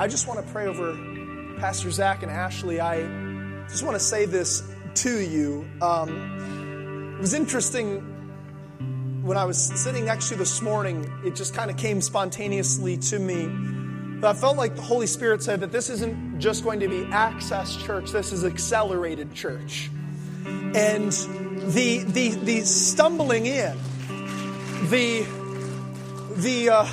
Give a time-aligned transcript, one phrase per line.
[0.00, 0.96] I just want to pray over
[1.58, 2.80] Pastor Zach and Ashley.
[2.80, 3.00] I
[3.68, 4.62] just want to say this
[4.94, 5.68] to you.
[5.82, 7.98] Um, it was interesting
[9.22, 12.96] when I was sitting next to you this morning, it just kind of came spontaneously
[12.96, 13.48] to me.
[14.20, 17.04] But I felt like the Holy Spirit said that this isn't just going to be
[17.10, 19.90] access church, this is accelerated church.
[20.46, 21.10] And
[21.72, 23.76] the, the, the stumbling in,
[24.90, 25.26] the,
[26.36, 26.86] the, uh,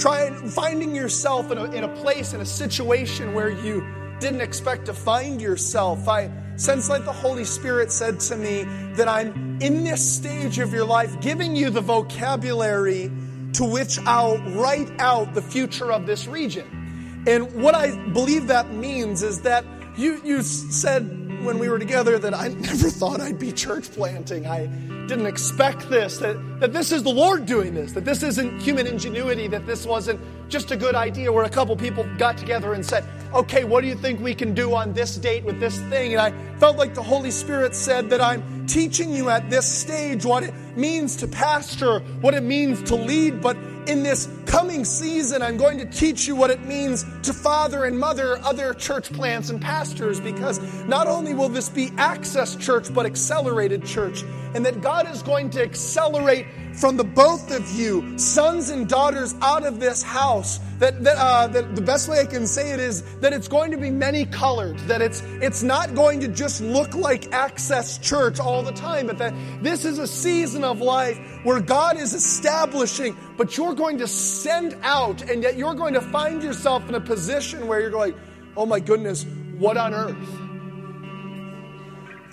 [0.00, 3.86] trying, finding yourself in a, in a place, in a situation where you
[4.18, 6.08] didn't expect to find yourself.
[6.08, 10.72] I sense like the Holy Spirit said to me that I'm in this stage of
[10.72, 13.12] your life giving you the vocabulary
[13.54, 17.24] to which I'll write out the future of this region.
[17.26, 19.64] And what I believe that means is that
[19.98, 24.46] you, you said when we were together that I never thought I'd be church planting.
[24.46, 24.66] I
[25.06, 28.86] didn't expect this, that, that this is the Lord doing this, that this isn't human
[28.86, 32.84] ingenuity, that this wasn't just a good idea where a couple people got together and
[32.84, 36.12] said, okay, what do you think we can do on this date with this thing?
[36.12, 40.24] And I felt like the Holy Spirit said that I'm teaching you at this stage
[40.24, 43.56] what it means to pastor, what it means to lead, but
[43.90, 47.98] in this coming season, I'm going to teach you what it means to father and
[47.98, 53.04] mother other church plants and pastors because not only will this be access church, but
[53.04, 54.22] accelerated church.
[54.54, 56.46] And that God is going to accelerate
[56.80, 60.58] from the both of you, sons and daughters, out of this house.
[60.78, 63.70] That, that, uh, that the best way I can say it is that it's going
[63.72, 68.40] to be many colored, that it's, it's not going to just look like access church
[68.40, 73.14] all the time, but that this is a season of life where God is establishing,
[73.36, 77.00] but you're going to send out, and yet you're going to find yourself in a
[77.00, 78.14] position where you're going,
[78.56, 79.26] oh my goodness,
[79.58, 80.16] what on earth?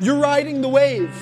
[0.00, 1.12] You're riding the wave.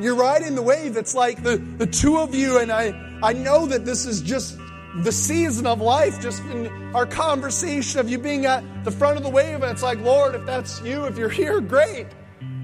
[0.00, 0.96] You're riding the wave.
[0.96, 4.58] It's like the, the two of you, and I, I know that this is just
[5.02, 9.22] the season of life, just in our conversation of you being at the front of
[9.22, 12.06] the wave, and it's like, Lord, if that's you, if you're here, great.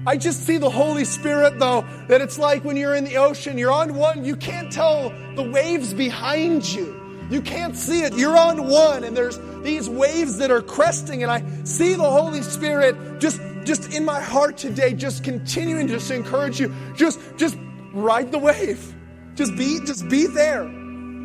[0.05, 3.57] I just see the Holy Spirit, though, that it's like when you're in the ocean,
[3.57, 6.99] you're on one, you can't tell the waves behind you.
[7.29, 8.13] You can't see it.
[8.15, 12.41] You're on one, and there's these waves that are cresting, and I see the Holy
[12.41, 16.73] Spirit just, just in my heart today, just continuing to just encourage you.
[16.95, 17.57] Just, just
[17.93, 18.95] ride the wave.
[19.35, 20.65] Just be, just be there.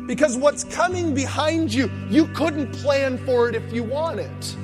[0.07, 4.55] Because what's coming behind you, you couldn't plan for it if you want it.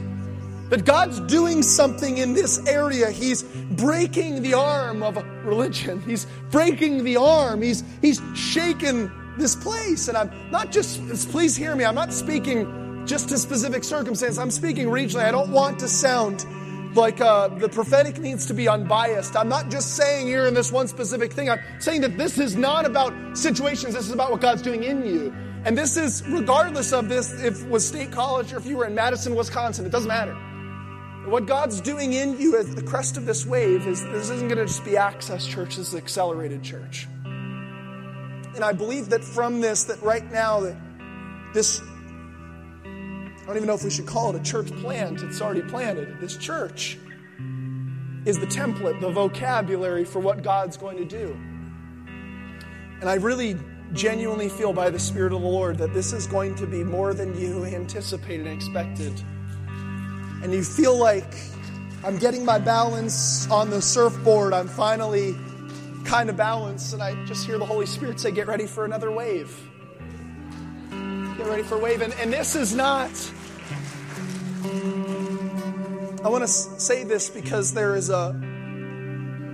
[0.70, 3.12] That God's doing something in this area.
[3.12, 6.02] He's breaking the arm of religion.
[6.02, 7.62] He's breaking the arm.
[7.62, 10.08] He's, he's shaking this place.
[10.08, 14.40] And I'm not just, please hear me, I'm not speaking just to specific circumstances.
[14.40, 15.26] I'm speaking regionally.
[15.26, 16.46] I don't want to sound
[16.96, 19.36] like uh, the prophetic needs to be unbiased.
[19.36, 21.50] I'm not just saying here in this one specific thing.
[21.50, 23.94] I'm saying that this is not about situations.
[23.94, 25.34] This is about what God's doing in you.
[25.66, 28.86] And this is regardless of this, if it was State College or if you were
[28.86, 30.34] in Madison, Wisconsin, it doesn't matter.
[31.30, 34.58] What God's doing in you at the crest of this wave is this isn't going
[34.58, 37.08] to just be access church, this is accelerated church.
[37.24, 40.76] And I believe that from this, that right now, that
[41.54, 41.82] this,
[43.44, 46.20] I don't even know if we should call it a church plant, it's already planted.
[46.20, 46.98] This church
[48.26, 51.38] is the template, the vocabulary for what God's going to do.
[53.02, 53.58] And I really
[53.92, 57.14] genuinely feel by the Spirit of the Lord that this is going to be more
[57.14, 59.14] than you anticipated and expected
[60.44, 61.34] and you feel like
[62.04, 65.38] I'm getting my balance on the surfboard, I'm finally
[66.04, 69.10] kind of balanced, and I just hear the Holy Spirit say, Get ready for another
[69.10, 69.58] wave.
[71.46, 72.12] Ready for waving.
[72.12, 73.12] And, and this is not.
[76.24, 78.34] I want to say this because there is a,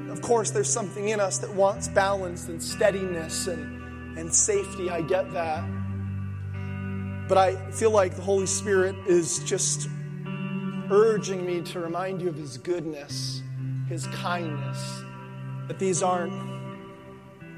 [0.09, 4.89] of course, there's something in us that wants balance and steadiness and, and safety.
[4.89, 5.63] I get that.
[7.27, 9.89] But I feel like the Holy Spirit is just
[10.91, 13.41] urging me to remind you of His goodness,
[13.87, 15.01] His kindness,
[15.67, 16.33] that these aren't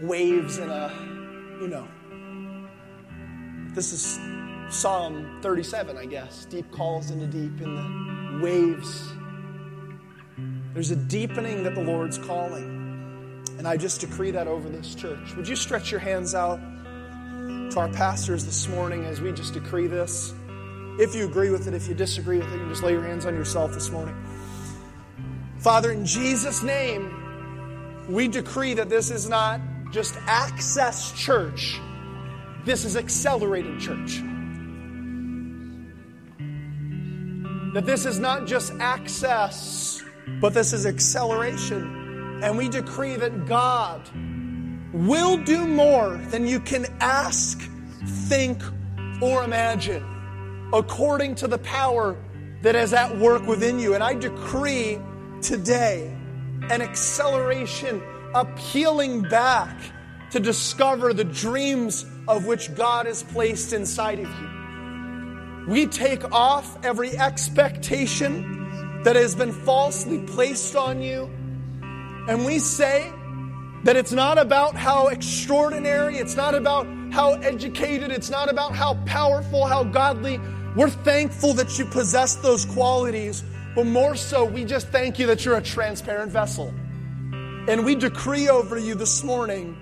[0.01, 0.89] waves in a,
[1.61, 1.87] you know,
[3.73, 4.19] this is
[4.69, 6.45] Psalm 37, I guess.
[6.45, 9.13] Deep calls into deep in the waves.
[10.73, 13.43] There's a deepening that the Lord's calling.
[13.57, 15.35] And I just decree that over this church.
[15.35, 16.59] Would you stretch your hands out
[17.71, 20.33] to our pastors this morning as we just decree this?
[20.99, 23.03] If you agree with it, if you disagree with it, you can just lay your
[23.03, 24.15] hands on yourself this morning.
[25.59, 29.61] Father, in Jesus' name, we decree that this is not
[29.91, 31.79] just access church,
[32.65, 34.21] this is accelerated church.
[37.73, 40.03] That this is not just access,
[40.41, 42.41] but this is acceleration.
[42.43, 44.09] And we decree that God
[44.93, 47.61] will do more than you can ask,
[48.05, 48.61] think,
[49.21, 50.05] or imagine.
[50.73, 52.17] according to the power
[52.61, 53.93] that is at work within you.
[53.93, 54.99] And I decree
[55.41, 56.15] today
[56.69, 58.01] an acceleration,
[58.33, 59.75] appealing back
[60.31, 65.65] to discover the dreams of which God has placed inside of you.
[65.67, 71.29] We take off every expectation that has been falsely placed on you,
[72.27, 73.11] and we say
[73.83, 78.93] that it's not about how extraordinary, it's not about how educated, it's not about how
[79.05, 80.39] powerful, how godly.
[80.75, 83.43] We're thankful that you possess those qualities,
[83.75, 86.73] but more so, we just thank you that you're a transparent vessel.
[87.67, 89.80] And we decree over you this morning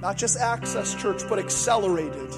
[0.00, 2.32] not just access church, but accelerated.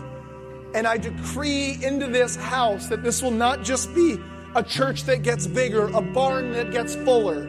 [0.75, 4.19] And I decree into this house that this will not just be
[4.55, 7.47] a church that gets bigger, a barn that gets fuller,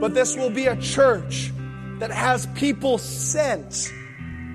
[0.00, 1.52] but this will be a church
[1.98, 3.92] that has people sent.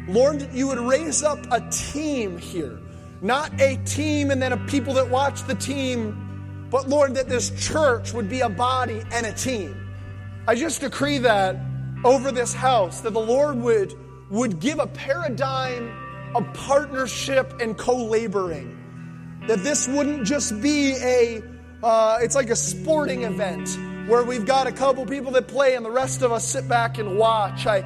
[0.07, 2.79] Lord, you would raise up a team here,
[3.21, 7.51] not a team and then a people that watch the team, but Lord, that this
[7.67, 9.75] church would be a body and a team.
[10.47, 11.57] I just decree that
[12.03, 13.95] over this house, that the Lord would
[14.29, 15.91] would give a paradigm
[16.35, 18.81] of partnership and co laboring.
[19.47, 21.41] That this wouldn't just be a,
[21.83, 23.69] uh, it's like a sporting event
[24.09, 26.97] where we've got a couple people that play and the rest of us sit back
[26.97, 27.67] and watch.
[27.67, 27.83] I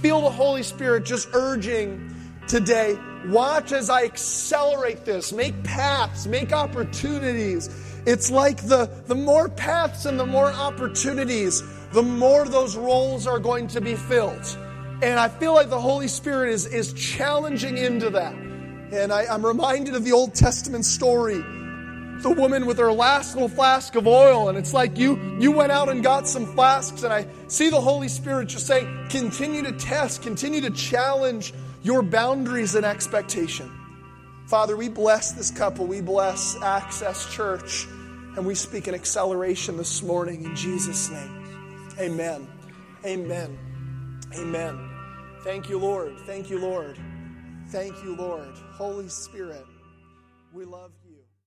[0.00, 2.14] feel the Holy Spirit just urging
[2.48, 7.68] today watch as I accelerate this, make paths, make opportunities.
[8.06, 13.38] It's like the, the more paths and the more opportunities, the more those roles are
[13.38, 14.58] going to be filled.
[15.02, 18.34] And I feel like the Holy Spirit is, is challenging into that.
[18.34, 21.42] And I, I'm reminded of the Old Testament story.
[22.18, 24.48] The woman with her last little flask of oil.
[24.48, 27.02] And it's like you you went out and got some flasks.
[27.02, 31.52] And i see the holy spirit just saying continue to test continue to challenge
[31.82, 33.70] your boundaries and expectation.
[34.46, 35.86] Father we bless this couple.
[35.86, 37.86] We bless access church.
[38.36, 41.88] And we speak an acceleration this morning in jesus name.
[41.98, 42.46] Amen.
[43.04, 43.73] Amen
[44.36, 44.90] Amen.
[45.44, 46.18] Thank you, Lord.
[46.20, 46.98] Thank you, Lord.
[47.68, 48.54] Thank you, Lord.
[48.72, 49.64] Holy Spirit,
[50.52, 50.90] we love